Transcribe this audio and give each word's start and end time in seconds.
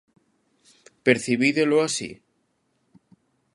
Percibídelo 1.05 1.77
así? 1.87 2.09